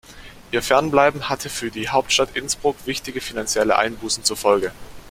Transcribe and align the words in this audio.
Ihr 0.49 0.63
Fernbleiben 0.63 1.29
hatte 1.29 1.47
für 1.47 1.69
die 1.69 1.89
Hauptstadt 1.89 2.35
Innsbruck 2.35 2.75
wichtige 2.85 3.21
finanzielle 3.21 3.75
Einbußen 3.77 4.23
zur 4.23 4.35
Folge. 4.35 4.71